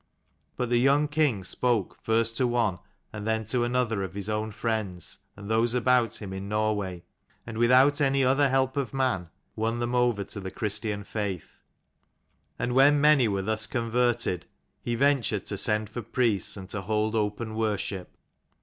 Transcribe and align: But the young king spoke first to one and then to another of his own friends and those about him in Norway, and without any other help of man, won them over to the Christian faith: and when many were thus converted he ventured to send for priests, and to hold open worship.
But 0.57 0.69
the 0.71 0.79
young 0.79 1.07
king 1.07 1.43
spoke 1.43 1.95
first 2.01 2.35
to 2.37 2.47
one 2.47 2.79
and 3.13 3.27
then 3.27 3.45
to 3.45 3.63
another 3.63 4.01
of 4.01 4.15
his 4.15 4.29
own 4.31 4.49
friends 4.49 5.19
and 5.37 5.47
those 5.47 5.75
about 5.75 6.19
him 6.23 6.33
in 6.33 6.49
Norway, 6.49 7.03
and 7.45 7.55
without 7.59 8.01
any 8.01 8.23
other 8.23 8.49
help 8.49 8.77
of 8.77 8.95
man, 8.95 9.29
won 9.55 9.77
them 9.77 9.93
over 9.93 10.23
to 10.23 10.39
the 10.39 10.49
Christian 10.49 11.03
faith: 11.03 11.59
and 12.57 12.73
when 12.73 12.99
many 12.99 13.27
were 13.27 13.43
thus 13.43 13.67
converted 13.67 14.47
he 14.81 14.95
ventured 14.95 15.45
to 15.45 15.55
send 15.55 15.87
for 15.87 16.01
priests, 16.01 16.57
and 16.57 16.67
to 16.71 16.81
hold 16.81 17.13
open 17.13 17.53
worship. 17.53 18.09